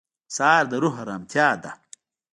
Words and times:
سهار 0.35 0.63
د 0.71 0.73
روح 0.83 0.95
ارامتیا 1.03 1.47
ده. 1.63 1.71